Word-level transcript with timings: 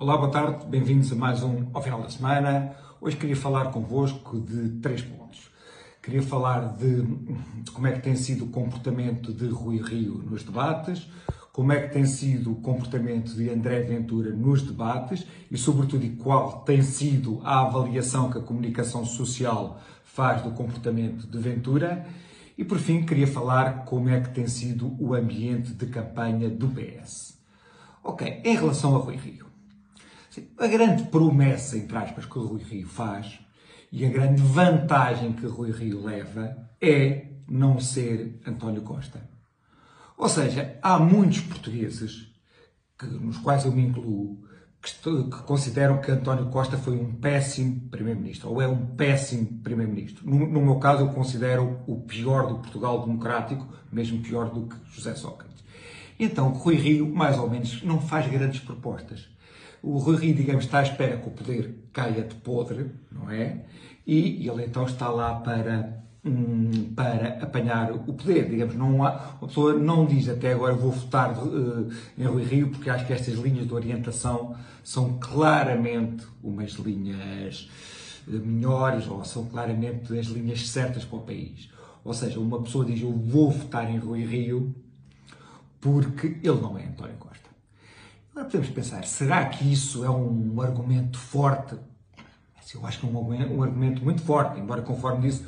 Olá, 0.00 0.16
boa 0.16 0.30
tarde, 0.30 0.64
bem-vindos 0.64 1.12
a 1.12 1.14
mais 1.14 1.42
um 1.42 1.66
ao 1.74 1.82
final 1.82 2.00
da 2.00 2.08
semana. 2.08 2.74
Hoje 3.02 3.18
queria 3.18 3.36
falar 3.36 3.66
convosco 3.66 4.40
de 4.40 4.80
três 4.80 5.02
pontos. 5.02 5.50
Queria 6.02 6.22
falar 6.22 6.74
de, 6.74 7.02
de, 7.02 7.70
como 7.70 7.86
é 7.86 7.92
que 7.92 8.00
tem 8.00 8.16
sido 8.16 8.46
o 8.46 8.48
comportamento 8.48 9.30
de 9.30 9.46
Rui 9.48 9.76
Rio 9.76 10.14
nos 10.14 10.42
debates, 10.42 11.06
como 11.52 11.70
é 11.72 11.82
que 11.82 11.92
tem 11.92 12.06
sido 12.06 12.50
o 12.52 12.54
comportamento 12.62 13.34
de 13.34 13.50
André 13.50 13.82
Ventura 13.82 14.30
nos 14.30 14.62
debates 14.62 15.26
e, 15.50 15.58
sobretudo, 15.58 16.02
e 16.02 16.16
qual 16.16 16.62
tem 16.62 16.80
sido 16.80 17.38
a 17.44 17.60
avaliação 17.60 18.30
que 18.30 18.38
a 18.38 18.42
comunicação 18.42 19.04
social 19.04 19.82
faz 20.02 20.40
do 20.40 20.52
comportamento 20.52 21.26
de 21.26 21.38
Ventura. 21.38 22.06
E, 22.56 22.64
por 22.64 22.78
fim, 22.78 23.04
queria 23.04 23.26
falar 23.26 23.84
como 23.84 24.08
é 24.08 24.18
que 24.18 24.30
tem 24.30 24.46
sido 24.46 24.96
o 24.98 25.12
ambiente 25.12 25.74
de 25.74 25.84
campanha 25.84 26.48
do 26.48 26.68
PS. 26.68 27.38
Ok, 28.02 28.40
em 28.42 28.56
relação 28.56 28.96
a 28.96 28.98
Rui 28.98 29.16
Rio. 29.16 29.49
A 30.58 30.66
grande 30.68 31.04
promessa, 31.04 31.76
entre 31.76 31.96
aspas, 31.96 32.24
que 32.24 32.38
o 32.38 32.46
Rui 32.46 32.62
Rio 32.62 32.86
faz 32.86 33.40
e 33.90 34.06
a 34.06 34.08
grande 34.08 34.40
vantagem 34.40 35.32
que 35.32 35.44
o 35.44 35.52
Rui 35.52 35.72
Rio 35.72 36.04
leva 36.04 36.56
é 36.80 37.26
não 37.48 37.80
ser 37.80 38.40
António 38.46 38.82
Costa. 38.82 39.20
Ou 40.16 40.28
seja, 40.28 40.78
há 40.80 40.98
muitos 40.98 41.40
portugueses, 41.40 42.30
que, 42.96 43.06
nos 43.06 43.38
quais 43.38 43.64
eu 43.64 43.72
me 43.72 43.82
incluo, 43.82 44.44
que, 44.80 44.92
que, 44.92 45.42
consideram 45.42 46.00
que 46.00 46.12
António 46.12 46.46
Costa 46.50 46.78
foi 46.78 46.96
um 46.96 47.12
péssimo 47.12 47.88
Primeiro-Ministro, 47.90 48.50
ou 48.50 48.62
é 48.62 48.68
um 48.68 48.86
péssimo 48.94 49.60
Primeiro-Ministro. 49.64 50.28
No, 50.28 50.46
no, 50.46 50.60
meu 50.60 50.76
caso, 50.76 51.02
eu 51.02 51.08
considero 51.08 51.80
o 51.88 52.00
pior 52.02 52.46
do 52.46 52.58
Portugal 52.58 53.04
democrático, 53.04 53.66
mesmo 53.90 54.22
pior 54.22 54.50
do 54.50 54.68
que 54.68 54.76
José 54.94 55.14
Sócrates. 55.16 55.64
Então, 56.18 56.50
Rui 56.50 56.76
Rio, 56.76 57.12
mais 57.12 57.36
ou 57.36 57.50
menos, 57.50 57.82
não 57.82 58.00
faz 58.00 58.30
grandes 58.30 58.60
propostas 58.60 59.28
o 59.82 59.98
Rui 59.98 60.16
Rio, 60.16 60.34
digamos, 60.34 60.64
está 60.64 60.80
à 60.80 60.82
espera 60.82 61.16
que 61.16 61.28
o 61.28 61.30
poder 61.30 61.74
caia 61.92 62.22
de 62.22 62.34
podre, 62.36 62.90
não 63.10 63.30
é? 63.30 63.64
E 64.06 64.48
ele 64.48 64.64
então 64.64 64.84
está 64.84 65.08
lá 65.08 65.34
para, 65.36 66.02
hum, 66.24 66.92
para 66.94 67.38
apanhar 67.42 67.92
o 67.92 68.12
poder, 68.12 68.48
digamos, 68.48 68.74
não 68.74 69.04
há, 69.04 69.08
a 69.40 69.46
pessoa 69.46 69.74
não 69.74 70.06
diz 70.06 70.28
até 70.28 70.52
agora 70.52 70.74
vou 70.74 70.90
votar 70.90 71.32
uh, 71.32 71.88
em 72.18 72.24
Rui 72.24 72.44
Rio 72.44 72.68
porque 72.68 72.90
acho 72.90 73.06
que 73.06 73.12
estas 73.12 73.34
linhas 73.34 73.66
de 73.66 73.74
orientação 73.74 74.56
são 74.82 75.18
claramente 75.18 76.26
umas 76.42 76.72
linhas 76.72 77.68
eh, 78.28 78.32
melhores 78.32 79.06
ou 79.06 79.24
são 79.24 79.46
claramente 79.46 80.18
as 80.18 80.26
linhas 80.26 80.68
certas 80.68 81.04
para 81.04 81.18
o 81.18 81.22
país. 81.22 81.70
Ou 82.04 82.14
seja, 82.14 82.40
uma 82.40 82.62
pessoa 82.62 82.84
diz 82.84 83.02
eu 83.02 83.12
vou 83.12 83.50
votar 83.50 83.90
em 83.90 83.98
Rui 83.98 84.24
Rio 84.24 84.74
porque 85.80 86.38
ele 86.42 86.60
não 86.60 86.76
é 86.78 86.84
António 86.84 87.16
Costa. 87.16 87.49
Agora 88.30 88.46
podemos 88.46 88.68
pensar, 88.70 89.04
será 89.04 89.44
que 89.46 89.72
isso 89.72 90.04
é 90.04 90.10
um 90.10 90.60
argumento 90.60 91.18
forte? 91.18 91.76
Eu 92.72 92.86
acho 92.86 93.00
que 93.00 93.06
é 93.06 93.08
um 93.08 93.62
argumento, 93.62 94.02
um 94.02 94.04
muito 94.04 94.22
forte, 94.22 94.60
embora 94.60 94.82
conforme 94.82 95.22
disse, 95.22 95.44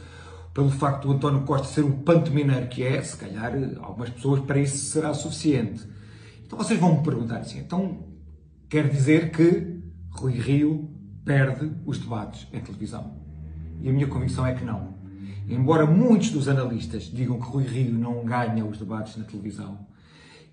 pelo 0.53 0.69
facto 0.69 1.07
do 1.07 1.13
António 1.13 1.43
Costa 1.43 1.69
ser 1.69 1.83
o 1.83 1.93
pantomineiro 1.99 2.67
que 2.67 2.83
é, 2.83 3.01
se 3.01 3.17
calhar 3.17 3.53
algumas 3.81 4.11
pessoas 4.11 4.41
para 4.41 4.59
isso 4.59 4.79
será 4.91 5.15
suficiente. 5.15 5.87
Então 6.45 6.59
vocês 6.59 6.79
vão 6.81 6.99
me 6.99 7.05
perguntar 7.05 7.39
assim, 7.39 7.61
então 7.61 8.09
quer 8.69 8.89
dizer 8.89 9.31
que 9.31 9.81
Rui 10.11 10.33
Rio 10.33 10.91
perde 11.25 11.73
os 11.87 11.99
debates 11.99 12.49
em 12.53 12.61
televisão? 12.61 13.17
E 13.81 13.89
a 13.89 13.93
minha 13.93 14.09
convicção 14.09 14.45
é 14.45 14.55
que 14.55 14.65
não. 14.65 14.95
Embora 15.49 15.87
muitos 15.87 16.31
dos 16.31 16.49
analistas 16.49 17.05
digam 17.05 17.41
que 17.41 17.47
Rui 17.47 17.65
Rio 17.65 17.93
não 17.93 18.25
ganha 18.25 18.65
os 18.65 18.79
debates 18.79 19.17
na 19.17 19.25
televisão, 19.25 19.87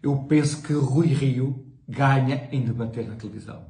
eu 0.03 0.15
penso 0.29 0.61
que 0.61 0.73
Rui 0.73 1.07
Rio 1.07 1.65
ganha 1.89 2.47
em 2.51 2.61
debater 2.61 3.07
na 3.07 3.15
televisão. 3.15 3.65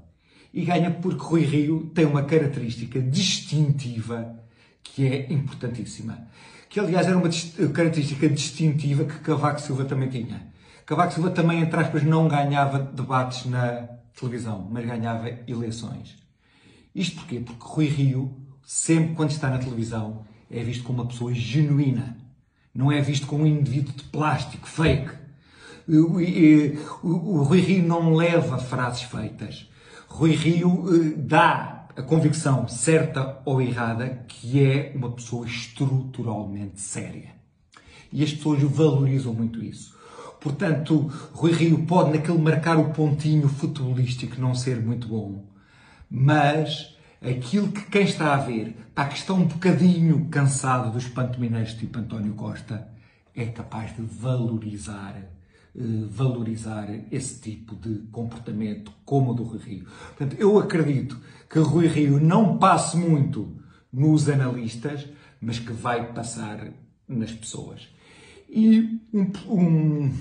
E 0.53 0.65
ganha 0.65 0.91
porque 0.91 1.23
Rui 1.23 1.45
Rio 1.45 1.89
tem 1.95 2.05
uma 2.05 2.23
característica 2.23 2.99
distintiva 2.99 4.35
que 4.83 5.07
é 5.07 5.31
importantíssima. 5.31 6.27
Que, 6.67 6.79
aliás, 6.79 7.07
era 7.07 7.17
uma 7.17 7.29
característica 7.73 8.27
distintiva 8.27 9.05
que 9.05 9.19
Cavaco 9.19 9.61
Silva 9.61 9.85
também 9.85 10.09
tinha. 10.09 10.47
Cavaco 10.85 11.13
Silva 11.13 11.31
também, 11.31 11.61
entre 11.61 11.79
aspas, 11.79 12.03
não 12.03 12.27
ganhava 12.27 12.79
debates 12.79 13.45
na 13.45 13.87
televisão, 14.19 14.67
mas 14.69 14.85
ganhava 14.85 15.29
eleições. 15.47 16.17
Isto 16.93 17.17
porquê? 17.21 17.39
Porque 17.39 17.61
Rui 17.61 17.85
Rio, 17.85 18.37
sempre 18.65 19.15
quando 19.15 19.31
está 19.31 19.49
na 19.49 19.59
televisão, 19.59 20.25
é 20.51 20.61
visto 20.63 20.83
como 20.83 21.01
uma 21.01 21.07
pessoa 21.07 21.33
genuína. 21.33 22.17
Não 22.73 22.91
é 22.91 23.01
visto 23.01 23.27
como 23.27 23.43
um 23.43 23.47
indivíduo 23.47 23.93
de 23.93 24.03
plástico, 24.03 24.67
fake 24.67 25.28
o, 25.97 27.43
Rui 27.43 27.61
Rio 27.61 27.87
não 27.87 28.13
leva 28.13 28.59
frases 28.59 29.01
feitas. 29.01 29.67
Rui 30.07 30.31
Rio 30.31 30.85
eh, 30.93 31.13
dá 31.17 31.87
a 31.95 32.01
convicção 32.03 32.67
certa 32.67 33.41
ou 33.43 33.61
errada 33.61 34.23
que 34.27 34.63
é 34.63 34.91
uma 34.95 35.11
pessoa 35.11 35.47
estruturalmente 35.47 36.79
séria. 36.79 37.31
E 38.11 38.23
as 38.23 38.31
pessoas 38.31 38.61
valorizam 38.61 39.33
muito 39.33 39.63
isso. 39.63 39.97
Portanto, 40.39 41.11
Rui 41.33 41.51
Rio 41.51 41.85
pode 41.85 42.11
naquele 42.11 42.37
marcar 42.37 42.77
o 42.77 42.91
pontinho 42.91 43.49
futebolístico 43.49 44.39
não 44.39 44.53
ser 44.53 44.79
muito 44.79 45.07
bom, 45.07 45.43
mas 46.09 46.95
aquilo 47.21 47.71
que 47.71 47.81
quem 47.87 48.03
está 48.03 48.33
a 48.33 48.37
ver, 48.37 48.75
para 48.95 49.09
que 49.09 49.17
está 49.17 49.33
um 49.33 49.45
bocadinho 49.45 50.27
cansado 50.29 50.91
dos 50.91 51.07
pantomineiros 51.07 51.73
tipo 51.73 51.99
António 51.99 52.33
Costa, 52.35 52.87
é 53.35 53.45
capaz 53.47 53.95
de 53.95 54.01
valorizar 54.01 55.38
valorizar 55.75 56.87
esse 57.11 57.39
tipo 57.39 57.75
de 57.75 57.99
comportamento 58.11 58.91
como 59.05 59.31
o 59.31 59.33
do 59.33 59.43
Rui 59.43 59.59
Rio. 59.59 59.85
Portanto, 60.17 60.35
eu 60.39 60.57
acredito 60.57 61.19
que 61.49 61.59
Rui 61.59 61.87
Rio 61.87 62.19
não 62.19 62.57
passe 62.57 62.97
muito 62.97 63.55
nos 63.91 64.29
analistas, 64.29 65.07
mas 65.41 65.59
que 65.59 65.71
vai 65.71 66.11
passar 66.13 66.71
nas 67.07 67.31
pessoas. 67.31 67.87
E 68.49 68.99
um, 69.13 69.31
um, 69.47 70.13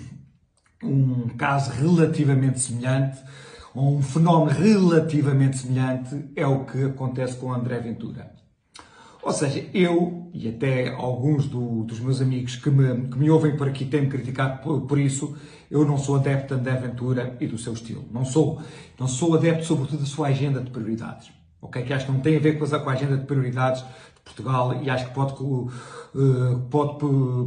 um 0.83 1.29
caso 1.37 1.71
relativamente 1.73 2.61
semelhante, 2.61 3.19
ou 3.75 3.99
um 3.99 4.03
fenómeno 4.03 4.59
relativamente 4.59 5.59
semelhante, 5.59 6.25
é 6.37 6.47
o 6.47 6.65
que 6.65 6.85
acontece 6.85 7.37
com 7.37 7.53
André 7.53 7.79
Ventura. 7.81 8.38
Ou 9.23 9.33
seja, 9.33 9.67
eu 9.75 10.31
e 10.33 10.49
até 10.49 10.91
alguns 10.95 11.47
do, 11.47 11.83
dos 11.83 11.99
meus 12.01 12.21
amigos 12.21 12.57
que 12.57 12.71
me, 12.71 13.09
que 13.09 13.19
me 13.19 13.29
ouvem 13.31 13.57
por 13.57 13.69
aqui 13.69 13.85
têm-me 13.85 14.09
criticado 14.09 14.63
por, 14.63 14.83
por, 14.83 14.99
isso, 14.99 15.37
eu 15.71 15.85
não 15.85 15.99
sou 15.99 16.17
adepto 16.17 16.57
da 16.57 16.75
aventura 16.75 17.37
e 17.41 17.47
do 17.47 17.59
seu 17.59 17.73
estilo. 17.73 18.05
Não 18.13 18.25
sou. 18.25 18.63
Não 18.99 19.09
sou 19.09 19.35
adepto, 19.35 19.65
sobretudo, 19.65 20.01
da 20.01 20.07
sua 20.07 20.29
agenda 20.29 20.61
de 20.61 20.71
prioridades. 20.71 21.31
Ok? 21.61 21.83
Que 21.83 21.93
acho 21.93 22.07
que 22.07 22.13
não 22.13 22.21
tem 22.21 22.37
a 22.37 22.41
ver 22.41 22.59
com 22.59 22.65
a, 22.65 22.79
com 22.79 22.91
a 22.91 22.93
agenda 22.93 23.17
de 23.17 23.27
prioridades 23.27 23.83
de 23.83 24.21
Portugal 24.25 24.81
e 24.83 24.89
acho 24.89 25.07
que 25.07 25.15
pode, 25.15 25.33
uh, 25.43 26.61
pode 26.71 26.99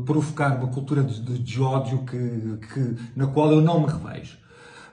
provocar 0.05 0.57
uma 0.57 0.67
cultura 0.67 1.03
de, 1.03 1.21
de, 1.21 1.39
de 1.39 1.61
ódio 1.61 1.99
que, 1.99 2.67
que, 2.73 2.95
na 3.15 3.27
qual 3.27 3.51
eu 3.51 3.61
não 3.61 3.79
me 3.79 3.87
revejo. 3.87 4.37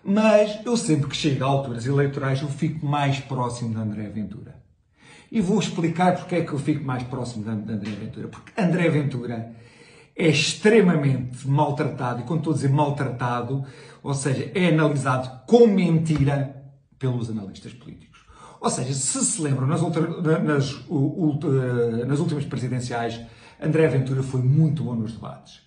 Mas 0.05 0.65
eu 0.65 0.77
sempre 0.77 1.09
que 1.09 1.17
chego 1.17 1.45
a 1.45 1.49
alturas 1.49 1.85
eleitorais 1.85 2.41
eu 2.41 2.49
fico 2.49 2.87
mais 2.87 3.19
próximo 3.19 3.75
de 3.75 3.81
André 3.81 4.09
Ventura. 4.09 4.68
E 5.31 5.41
vou 5.41 5.59
explicar 5.59 6.17
porque 6.17 6.37
é 6.37 6.45
que 6.45 6.53
eu 6.53 6.59
fico 6.59 6.85
mais 6.85 7.03
próximo 7.03 7.45
de 7.45 7.51
André 7.51 7.91
Ventura. 7.91 8.29
Porque 8.29 8.61
André 8.61 8.89
Ventura 8.89 9.53
é 10.17 10.29
extremamente 10.29 11.47
maltratado, 11.47 12.21
e 12.21 12.25
quando 12.25 12.41
estou 12.41 12.53
a 12.53 12.57
dizer 12.57 12.71
maltratado, 12.71 13.65
ou 14.03 14.15
seja, 14.15 14.51
é 14.53 14.69
analisado 14.69 15.47
com 15.47 15.67
mentira 15.69 16.57
pelos 16.99 17.31
analistas 17.31 17.73
políticos. 17.73 18.27
Ou 18.61 18.69
seja, 18.69 18.93
se 18.93 19.25
se 19.25 19.41
lembram, 19.41 19.69
nas, 19.69 19.81
nas, 19.81 20.89
nas 22.09 22.19
últimas 22.19 22.45
presidenciais, 22.45 23.21
André 23.63 23.87
Ventura 23.87 24.23
foi 24.23 24.43
muito 24.43 24.83
bom 24.83 24.97
nos 24.97 25.13
debates. 25.13 25.61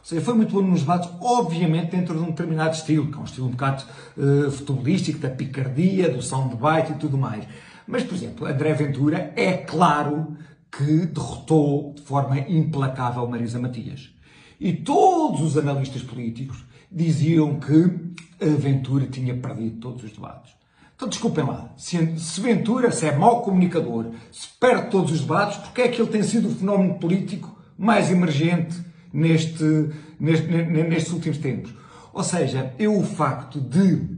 Ou 0.00 0.04
seja, 0.04 0.20
foi 0.20 0.34
muito 0.34 0.52
bom 0.52 0.60
nos 0.60 0.80
debates, 0.80 1.08
obviamente 1.22 1.92
dentro 1.92 2.14
de 2.14 2.22
um 2.22 2.26
determinado 2.26 2.74
estilo, 2.74 3.10
que 3.10 3.16
é 3.16 3.20
um 3.20 3.24
estilo 3.24 3.46
um 3.46 3.52
bocado 3.52 3.84
uh, 4.18 4.50
futebolístico, 4.50 5.18
da 5.18 5.30
picardia, 5.30 6.10
do 6.10 6.20
soundbite 6.20 6.92
e 6.92 6.96
tudo 6.96 7.16
mais. 7.16 7.46
Mas, 7.86 8.02
por 8.04 8.14
exemplo, 8.14 8.46
André 8.46 8.72
Ventura 8.72 9.32
é 9.36 9.52
claro 9.58 10.36
que 10.70 11.06
derrotou 11.06 11.94
de 11.94 12.02
forma 12.02 12.38
implacável 12.38 13.26
Marisa 13.28 13.58
Matias. 13.58 14.14
E 14.58 14.72
todos 14.72 15.40
os 15.40 15.58
analistas 15.58 16.02
políticos 16.02 16.64
diziam 16.90 17.58
que 17.60 18.14
Ventura 18.40 19.06
tinha 19.06 19.36
perdido 19.36 19.78
todos 19.80 20.04
os 20.04 20.12
debates. 20.12 20.52
Então, 20.96 21.08
desculpem 21.08 21.44
lá, 21.44 21.72
se, 21.76 22.18
se 22.18 22.40
Ventura, 22.40 22.90
se 22.90 23.06
é 23.06 23.16
mau 23.16 23.42
comunicador, 23.42 24.12
se 24.30 24.48
perde 24.60 24.90
todos 24.90 25.12
os 25.12 25.20
debates, 25.20 25.58
porque 25.58 25.82
é 25.82 25.88
que 25.88 26.00
ele 26.00 26.10
tem 26.10 26.22
sido 26.22 26.48
o 26.48 26.54
fenómeno 26.54 26.98
político 26.98 27.58
mais 27.76 28.10
emergente 28.10 28.80
neste, 29.12 29.90
neste, 30.20 30.46
nestes 30.46 31.12
últimos 31.12 31.38
tempos? 31.38 31.74
Ou 32.12 32.22
seja, 32.22 32.72
é 32.78 32.88
o 32.88 33.02
facto 33.02 33.60
de 33.60 34.16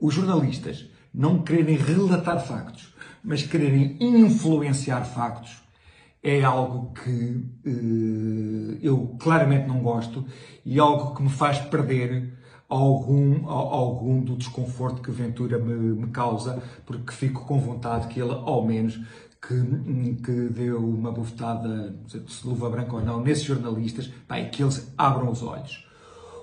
os 0.00 0.14
jornalistas 0.14 0.86
não 1.14 1.42
quererem 1.42 1.76
relatar 1.76 2.40
factos, 2.44 2.94
mas 3.22 3.42
quererem 3.42 3.96
influenciar 4.00 5.04
factos, 5.04 5.62
é 6.22 6.42
algo 6.42 6.92
que 6.92 7.44
uh, 7.66 8.78
eu 8.80 9.16
claramente 9.18 9.66
não 9.66 9.80
gosto 9.80 10.24
e 10.64 10.78
algo 10.78 11.14
que 11.14 11.22
me 11.22 11.28
faz 11.28 11.58
perder 11.58 12.32
algum, 12.68 13.46
algum 13.48 14.20
do 14.20 14.36
desconforto 14.36 15.02
que 15.02 15.10
Ventura 15.10 15.58
me, 15.58 15.74
me 15.74 16.06
causa, 16.08 16.62
porque 16.86 17.12
fico 17.12 17.44
com 17.44 17.58
vontade 17.58 18.06
que 18.06 18.20
ele, 18.20 18.32
ao 18.32 18.64
menos, 18.64 18.98
que, 19.42 20.14
que 20.24 20.48
deu 20.48 20.78
uma 20.78 21.10
bufetada, 21.10 21.94
se 22.06 22.46
luva 22.46 22.70
branca 22.70 22.94
ou 22.94 23.04
não, 23.04 23.20
nesses 23.20 23.44
jornalistas, 23.44 24.10
que 24.52 24.62
eles 24.62 24.92
abram 24.96 25.30
os 25.30 25.42
olhos. 25.42 25.86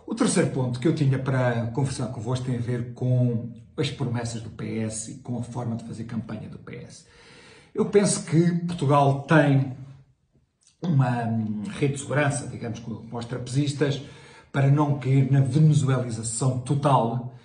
O 0.09 0.15
terceiro 0.15 0.49
ponto 0.49 0.79
que 0.79 0.87
eu 0.87 0.95
tinha 0.95 1.19
para 1.19 1.67
conversar 1.67 2.07
convosco 2.07 2.47
tem 2.47 2.57
a 2.57 2.59
ver 2.59 2.95
com 2.95 3.51
as 3.77 3.91
promessas 3.91 4.41
do 4.41 4.49
PS 4.49 5.09
e 5.09 5.13
com 5.19 5.37
a 5.37 5.43
forma 5.43 5.75
de 5.75 5.83
fazer 5.83 6.05
campanha 6.05 6.49
do 6.49 6.57
PS. 6.57 7.05
Eu 7.75 7.85
penso 7.85 8.25
que 8.25 8.51
Portugal 8.65 9.21
tem 9.21 9.77
uma 10.81 11.25
rede 11.77 11.93
de 11.93 11.99
segurança, 11.99 12.47
digamos, 12.47 12.79
com 12.79 13.15
os 13.15 13.25
trapezistas, 13.25 14.01
para 14.51 14.71
não 14.71 14.97
cair 14.97 15.31
na 15.31 15.41
venezuelização 15.41 16.59
total, 16.61 17.35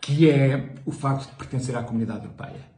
que 0.00 0.30
é 0.30 0.76
o 0.86 0.92
facto 0.92 1.28
de 1.28 1.36
pertencer 1.36 1.76
à 1.76 1.82
comunidade 1.82 2.24
europeia. 2.24 2.70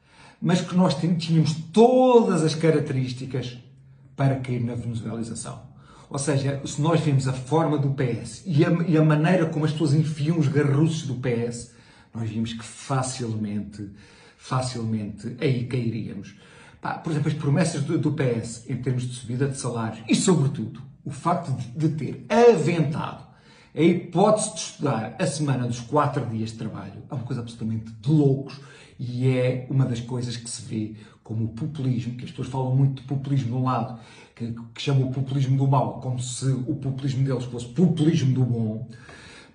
Mas 0.43 0.61
que 0.61 0.75
nós 0.75 0.97
tínhamos 0.97 1.55
todas 1.73 2.43
as 2.43 2.57
características 2.57 3.59
para 4.17 4.41
cair 4.41 4.65
na 4.65 4.75
venezuelização. 4.75 5.76
Ou 6.09 6.19
seja, 6.19 6.61
se 6.65 6.81
nós 6.81 7.01
vemos 7.01 7.27
a 7.27 7.33
forma 7.33 7.79
do 7.79 7.91
PS 7.91 8.43
e 8.47 8.65
a, 8.65 8.71
e 8.87 8.97
a 8.97 9.03
maneira 9.03 9.47
como 9.47 9.65
as 9.65 9.73
pessoas 9.73 9.95
enfiam 9.95 10.39
os 10.39 10.49
garruços 10.49 11.03
do 11.03 11.15
PS, 11.15 11.73
nós 12.15 12.31
vimos 12.31 12.53
que 12.53 12.65
facilmente, 12.65 13.91
facilmente 14.37 15.37
aí 15.41 15.67
cairíamos. 15.67 16.35
Pá, 16.81 16.95
por 16.95 17.11
exemplo, 17.11 17.29
as 17.29 17.35
promessas 17.35 17.83
do, 17.83 17.99
do, 17.99 18.13
PS 18.13 18.69
em 18.69 18.77
termos 18.77 19.09
de 19.09 19.15
subida 19.15 19.49
de 19.49 19.59
salários 19.59 20.05
e, 20.09 20.15
sobretudo, 20.15 20.81
o 21.05 21.11
facto 21.11 21.51
de, 21.53 21.89
de 21.89 21.89
ter 21.97 22.27
aventado 22.29 23.27
a 23.75 23.83
hipótese 23.83 24.55
de 24.55 24.61
estudar 24.61 25.17
a 25.19 25.27
semana 25.27 25.67
dos 25.67 25.81
quatro 25.81 26.25
dias 26.27 26.51
de 26.51 26.59
trabalho 26.59 27.03
é 27.11 27.15
uma 27.15 27.25
coisa 27.25 27.43
absolutamente 27.43 27.91
de 27.93 28.11
loucos 28.11 28.59
e 28.99 29.29
é 29.29 29.67
uma 29.71 29.85
das 29.85 30.01
coisas 30.01 30.37
que 30.37 30.49
se 30.49 30.63
vê 30.63 30.95
como 31.23 31.47
o 31.47 31.49
populismo, 31.49 32.17
que 32.17 32.25
as 32.25 32.31
pessoas 32.31 32.49
falam 32.49 32.75
muito 32.75 33.03
de 33.03 33.09
populismo 33.09 33.49
de 33.49 33.55
um 33.55 33.65
lado, 33.65 33.99
que, 34.35 34.55
que 34.75 34.83
chamam 34.83 35.09
o 35.09 35.13
populismo 35.13 35.57
do 35.57 35.67
mal, 35.67 36.01
como 36.01 36.21
se 36.21 36.47
o 36.47 36.77
populismo 36.77 37.25
deles 37.25 37.45
fosse 37.45 37.67
populismo 37.67 38.33
do 38.33 38.45
bom. 38.45 38.89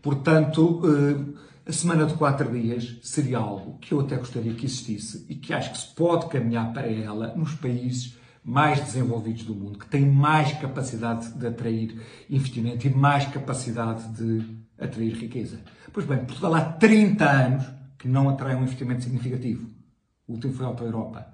Portanto, 0.01 0.81
eh, 0.83 1.69
a 1.69 1.71
semana 1.71 2.05
de 2.05 2.15
quatro 2.15 2.51
dias 2.51 2.97
seria 3.01 3.37
algo 3.37 3.77
que 3.79 3.93
eu 3.93 4.01
até 4.01 4.17
gostaria 4.17 4.53
que 4.53 4.65
existisse 4.65 5.25
e 5.29 5.35
que 5.35 5.53
acho 5.53 5.71
que 5.71 5.77
se 5.77 5.87
pode 5.95 6.27
caminhar 6.27 6.73
para 6.73 6.87
ela 6.87 7.33
nos 7.35 7.53
países 7.53 8.17
mais 8.43 8.81
desenvolvidos 8.81 9.43
do 9.43 9.53
mundo, 9.53 9.77
que 9.77 9.87
têm 9.87 10.05
mais 10.05 10.51
capacidade 10.53 11.31
de 11.31 11.47
atrair 11.47 12.01
investimento 12.29 12.87
e 12.87 12.89
mais 12.89 13.25
capacidade 13.27 14.07
de 14.09 14.43
atrair 14.79 15.13
riqueza. 15.13 15.59
Pois 15.93 16.05
bem, 16.05 16.25
Portugal 16.25 16.55
há 16.55 16.61
30 16.61 17.29
anos 17.29 17.80
que 18.01 18.07
não 18.07 18.27
atrai 18.29 18.55
um 18.55 18.63
investimento 18.63 19.03
significativo. 19.03 19.69
O 20.27 20.33
último 20.33 20.53
foi 20.53 20.65
a 20.65 20.71
Europa. 20.81 21.27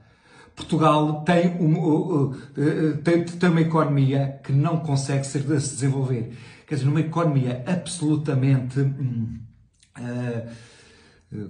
Portugal 0.53 1.23
tem, 1.23 1.55
um, 1.61 2.33
tem, 3.03 3.23
tem, 3.23 3.49
uma 3.49 3.61
economia 3.61 4.41
que 4.43 4.51
não 4.51 4.81
consegue 4.81 5.25
se 5.25 5.39
desenvolver. 5.39 6.35
Quer 6.67 6.75
dizer, 6.75 6.87
numa 6.87 6.99
economia 6.99 7.63
absolutamente 7.65 8.81
hum, 8.81 9.39
uh, 11.31 11.49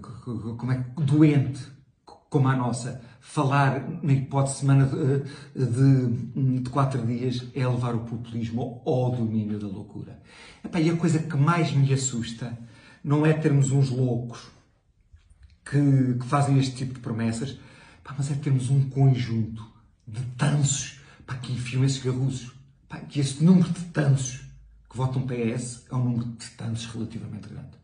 como 0.56 0.72
é, 0.72 0.86
doente 0.98 1.66
como 2.30 2.50
a 2.50 2.56
nossa, 2.56 3.02
falar 3.22 3.90
na 4.04 4.12
hipótese 4.12 4.56
de 4.56 4.60
semana 4.60 4.86
de, 4.86 5.66
de, 5.66 6.60
de, 6.60 6.70
quatro 6.70 7.04
dias 7.08 7.48
é 7.56 7.66
levar 7.66 7.96
o 7.96 8.00
populismo 8.00 8.82
ao 8.86 9.12
domínio 9.12 9.58
da 9.58 9.66
loucura. 9.66 10.22
Epá, 10.64 10.80
e 10.82 10.90
a 10.90 10.98
coisa 10.98 11.20
que 11.20 11.38
mais 11.38 11.72
me 11.72 11.92
assusta 11.94 12.58
não 13.02 13.26
é 13.26 13.32
termos 13.32 13.72
uns 13.72 13.90
loucos 13.90 14.57
que, 15.70 16.20
que 16.20 16.26
fazem 16.26 16.58
este 16.60 16.76
tipo 16.76 16.94
de 16.94 17.00
promessas, 17.00 17.52
epá, 18.00 18.16
mas 18.18 18.32
é 18.32 18.36
termos 18.36 18.70
um 18.70 18.90
conjunto 18.90 19.66
de 20.08 20.22
tansos 20.38 21.00
para 21.26 21.38
que 21.38 21.52
enfiam 21.52 21.84
esses 21.84 22.04
garruzos. 22.04 22.54
Epá, 22.86 23.00
que 23.00 23.20
esse 23.20 23.44
número 23.44 23.70
de 23.70 23.82
tansos 23.86 24.48
que 24.90 24.96
votam 24.96 25.28
PS 25.28 25.86
é 25.92 25.96
um 25.96 26.04
número 26.04 26.26
de 26.26 26.50
tansos 26.52 26.86
relativamente 26.88 27.50
grande. 27.50 27.78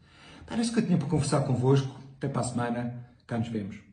Era 0.54 0.62
isso 0.62 0.72
que 0.72 0.80
eu 0.80 0.86
tinha 0.86 0.98
para 0.98 1.08
conversar 1.08 1.42
convosco. 1.42 2.00
Até 2.18 2.28
para 2.30 2.42
a 2.42 2.44
semana. 2.44 3.10
Cá 3.26 3.40
nos 3.40 3.48
vemos. 3.48 3.93